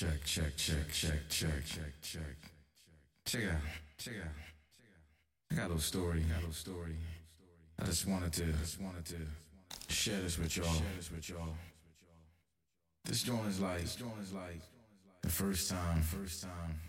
check, 0.00 0.24
check, 0.24 0.56
check, 0.56 0.90
check, 0.90 1.28
check, 1.28 1.64
check, 1.66 1.92
check. 2.00 2.22
Check 3.26 3.42
out, 3.42 3.60
check 3.98 4.14
out, 4.14 4.14
check 4.14 4.14
out. 4.24 4.32
I 5.52 5.54
got 5.54 5.64
a 5.64 5.68
little 5.68 5.78
story, 5.78 6.20
got 6.20 6.36
a 6.36 6.40
little 6.40 6.52
story. 6.54 6.96
I 7.78 7.84
just 7.84 8.08
wanted 8.08 8.32
to, 8.32 8.44
just 8.46 8.80
wanted 8.80 9.04
to 9.04 9.92
share 9.92 10.18
this 10.22 10.38
with 10.38 10.56
y'all. 10.56 10.72
Share 10.72 10.96
this 10.96 11.10
with 11.10 11.28
y'all. 11.28 11.54
This 13.04 13.22
joint 13.24 13.46
is 13.46 13.60
like, 13.60 13.80
this 13.82 13.96
joint 13.96 14.14
is 14.22 14.32
like 14.32 14.62
the 15.20 15.28
first 15.28 15.68
time, 15.68 16.00
first 16.00 16.44
time 16.44 16.80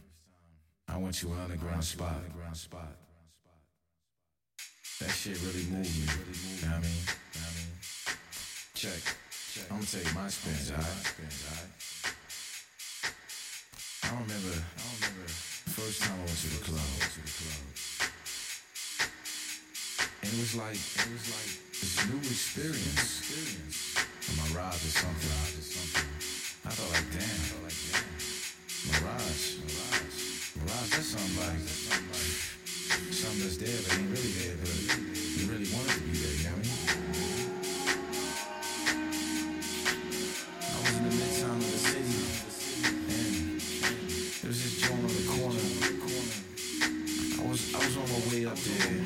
I 0.87 0.95
went 0.95 1.15
to 1.15 1.33
an 1.33 1.39
underground 1.41 1.83
spot, 1.83 2.15
underground 2.15 2.55
spot. 2.55 2.95
That 5.01 5.09
shit 5.09 5.37
really 5.41 5.65
moved 5.69 5.99
me. 5.99 6.05
Really 6.13 6.27
moved 6.27 6.63
me. 6.63 6.69
I 6.69 6.79
mean, 6.79 7.03
I 7.35 7.49
mean, 7.59 7.71
check. 8.73 9.01
check. 9.53 9.65
I'm 9.69 9.79
gonna 9.79 9.87
take 9.87 10.15
my 10.15 10.29
spins, 10.29 10.71
alright. 10.71 12.15
I 14.11 14.13
remember, 14.13 14.51
I 14.51 14.83
remember 14.99 15.23
first 15.71 16.03
time 16.03 16.19
I 16.19 16.27
went 16.27 16.35
to 16.35 16.51
the 16.51 16.59
club. 16.67 16.83
And 20.19 20.27
it 20.27 20.35
was 20.35 20.51
like, 20.59 20.75
it 20.75 21.07
was 21.15 21.31
like 21.31 21.51
this 21.71 21.95
new 22.11 22.19
experience. 22.19 23.23
A 24.27 24.51
mirage 24.51 24.83
or 24.83 24.91
something. 24.99 25.31
I 26.67 26.75
felt 26.75 26.91
like, 26.91 27.07
damn, 27.15 27.39
mirage, 27.55 27.87
mirage, 28.99 29.63
mirage. 30.59 30.91
That's 30.91 31.07
something 31.07 31.39
like, 31.39 31.63
something 33.15 33.39
that's 33.47 33.55
there 33.63 33.79
but 33.79 33.95
ain't 33.95 34.11
really 34.11 34.35
there. 34.43 34.59
But 34.59 35.20
Yeah. 48.53 49.00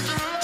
Thank 0.00 0.32
you. 0.32 0.37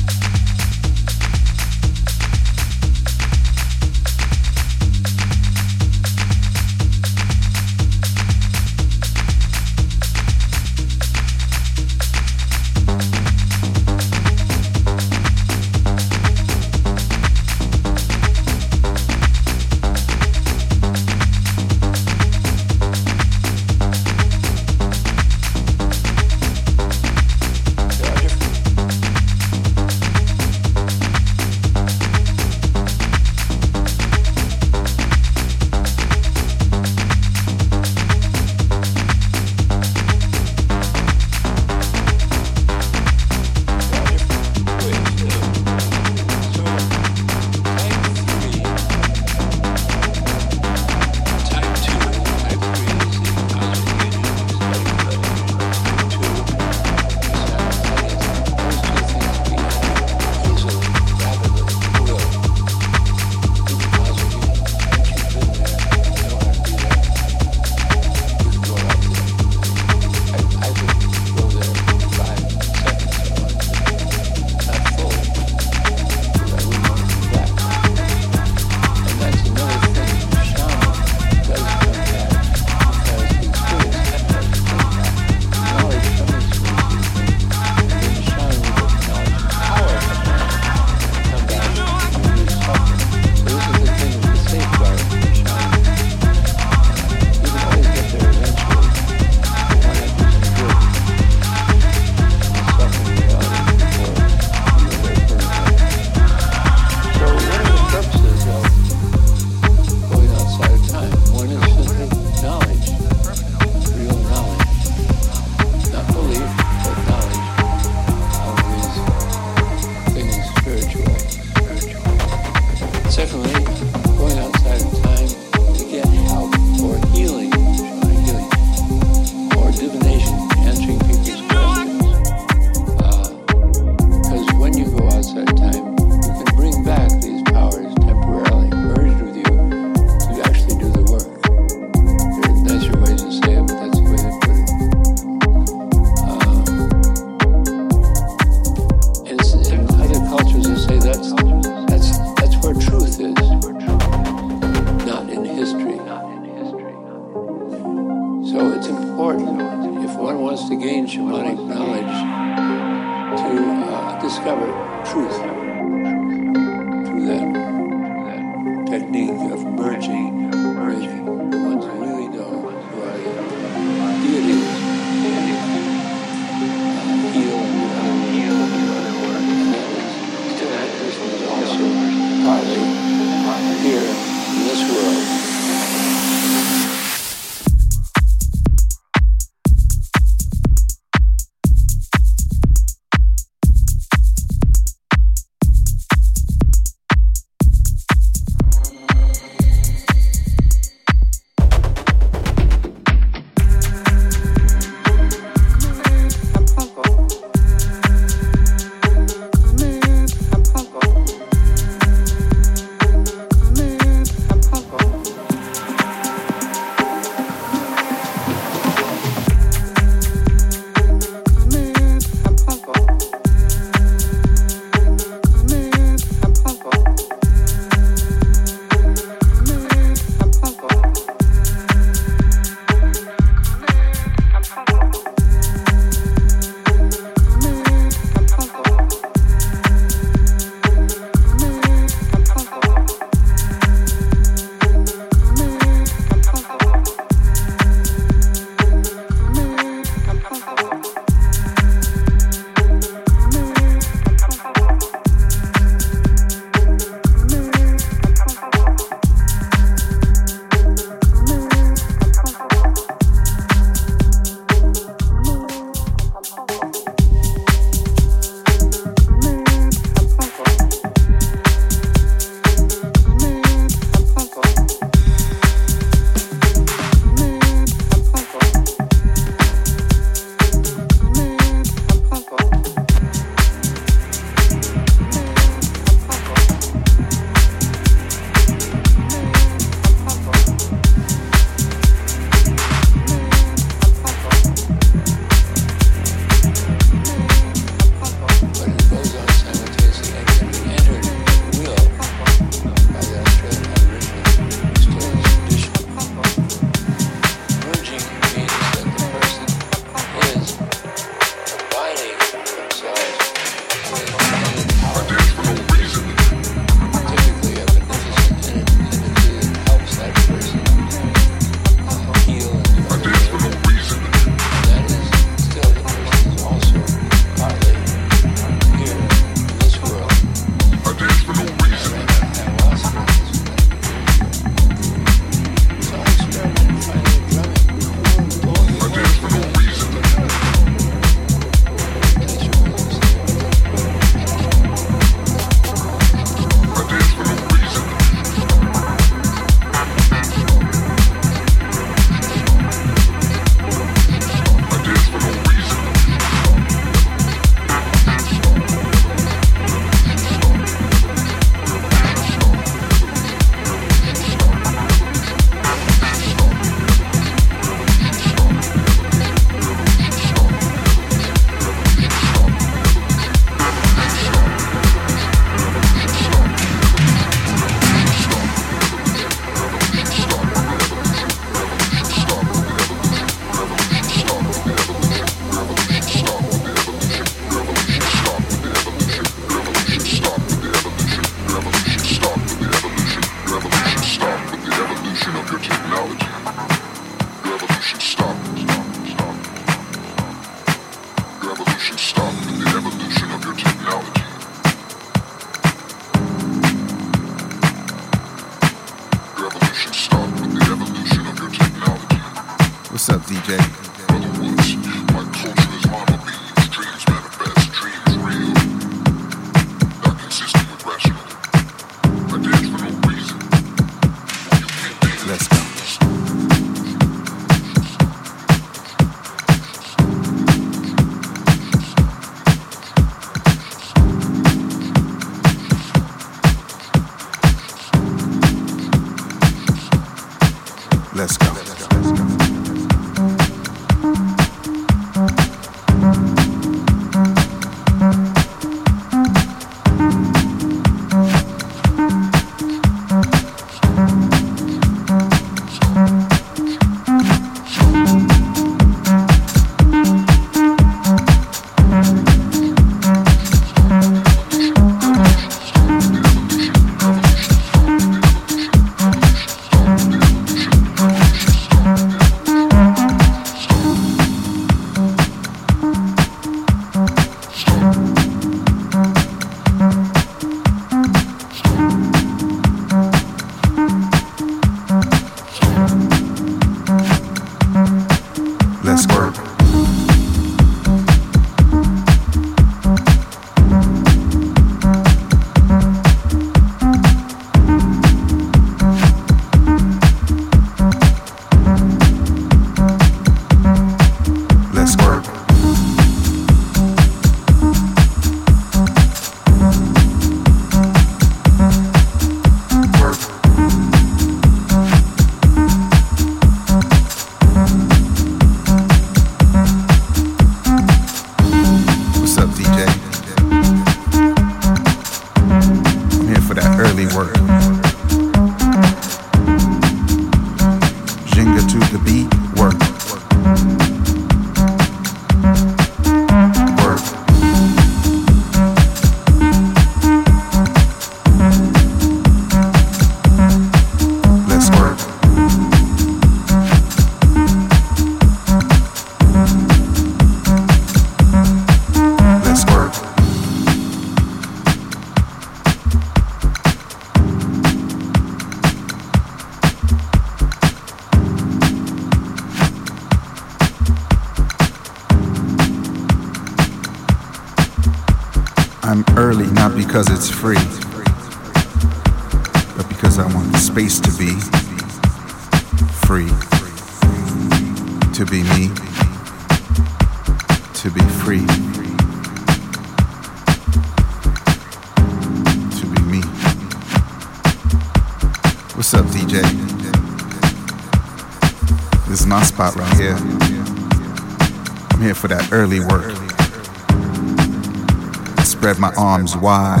Wide, 599.61 600.00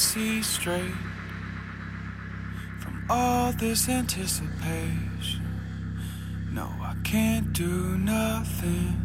see 0.00 0.42
straight 0.42 0.94
from 2.80 3.04
all 3.10 3.52
this 3.52 3.86
anticipation. 3.86 5.44
No, 6.52 6.70
I 6.80 6.94
can't 7.04 7.52
do 7.52 7.98
nothing 7.98 8.96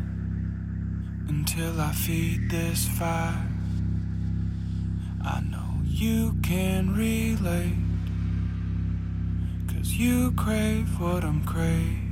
until 1.28 1.82
I 1.82 1.92
feed 1.92 2.50
this 2.50 2.88
fire. 2.88 3.46
I 5.22 5.42
know 5.42 5.82
you 5.84 6.38
can 6.42 6.96
relate, 6.96 7.76
cause 9.68 9.96
you 9.96 10.32
crave 10.32 10.98
what 10.98 11.26
I'm 11.26 11.44
craving. 11.44 12.06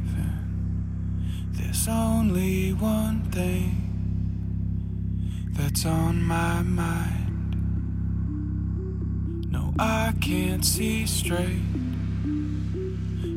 There's 1.53 1.87
only 1.87 2.73
one 2.73 3.23
thing 3.31 3.79
that's 5.53 5.85
on 5.85 6.21
my 6.21 6.61
mind. 6.63 7.22
I 9.79 10.13
can't 10.21 10.63
see 10.63 11.07
straight 11.07 11.63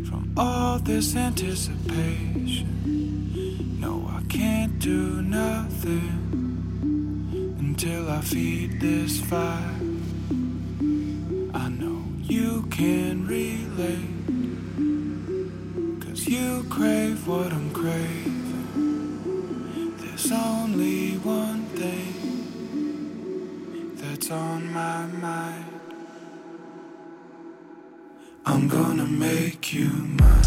from 0.07 0.35
all 0.37 0.79
this 0.79 1.17
anticipation. 1.17 3.81
No, 3.81 4.07
I 4.07 4.21
can't 4.29 4.79
do 4.79 5.23
nothing 5.23 6.13
until 7.59 8.11
I 8.11 8.21
feed 8.21 8.81
this 8.81 9.19
fire. 9.19 9.81
I 11.55 11.71
know 11.71 12.05
you 12.23 12.67
can 12.71 13.27
relate, 13.27 14.11
cause 16.07 16.29
you 16.29 16.67
crave 16.69 17.27
what 17.27 17.51
I'm 17.51 17.71
craving. 17.71 18.35
There's 19.97 20.31
only 20.31 21.17
one 21.17 21.65
thing 21.77 22.13
that's 23.97 24.31
on 24.31 24.71
my 24.71 25.07
mind. 25.07 25.76
I'm 28.49 28.69
gonna 28.69 29.07
make 29.07 29.73
you 29.73 29.89
mine. 29.89 30.46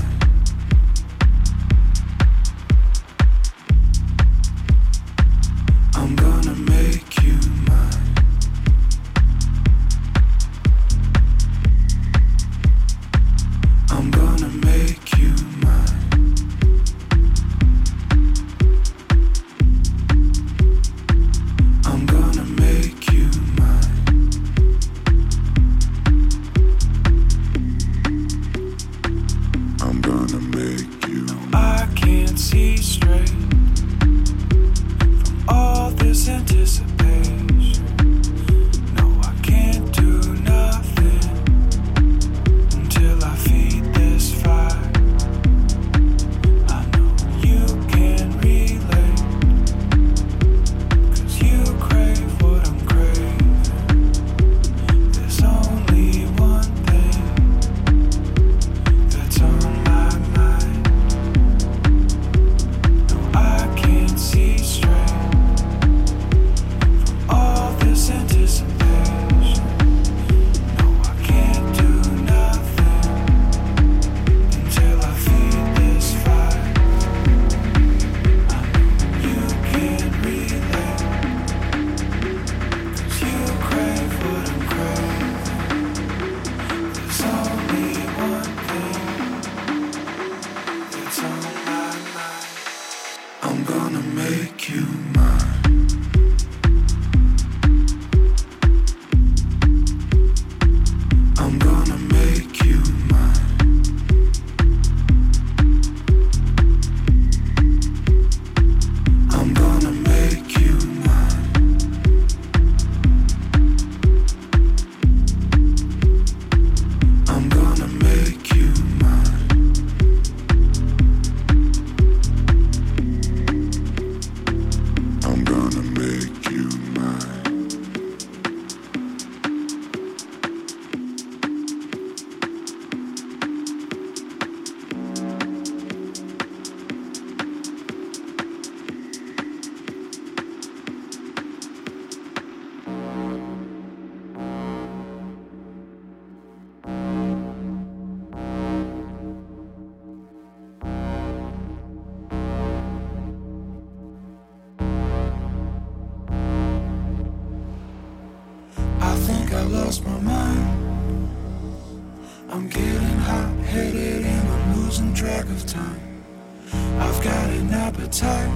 I've 167.19 167.25
got 167.25 167.49
an 167.49 167.73
appetite. 167.73 168.53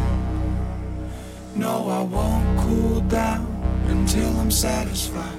No, 1.53 1.89
I 1.89 2.01
won't 2.03 2.59
cool 2.59 3.01
down 3.01 3.45
until 3.87 4.29
I'm 4.39 4.49
satisfied. 4.49 5.37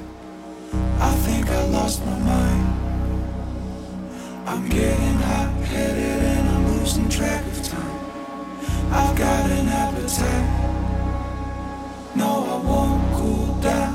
I 1.01 1.11
think 1.25 1.49
I 1.49 1.65
lost 1.69 2.05
my 2.05 2.19
mind. 2.19 2.67
I'm 4.47 4.69
getting 4.69 5.15
hot 5.15 5.55
headed 5.65 6.23
and 6.23 6.49
I'm 6.51 6.77
losing 6.77 7.09
track 7.09 7.47
of 7.47 7.63
time. 7.63 7.99
I've 8.93 9.17
got 9.17 9.51
an 9.51 9.69
appetite. 9.69 10.51
No, 12.17 12.45
I 12.45 12.57
won't 12.63 13.15
cool 13.15 13.55
down 13.63 13.95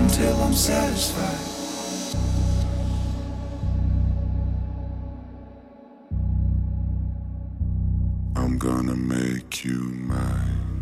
until 0.00 0.34
I'm 0.42 0.52
satisfied. 0.52 1.53
Make 9.44 9.64
you 9.64 9.74
mine. 10.08 10.73